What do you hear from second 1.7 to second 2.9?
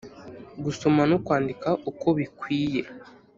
uko bikwiye